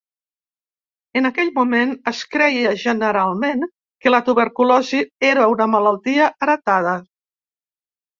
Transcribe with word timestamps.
En 1.19 1.27
aquell 1.29 1.49
moment, 1.57 1.91
es 2.11 2.21
creia 2.35 2.71
generalment 2.83 3.61
que 4.05 4.13
la 4.13 4.21
tuberculosi 4.29 5.03
era 5.29 5.45
una 5.53 5.69
malaltia 5.75 6.31
heretada. 6.47 6.95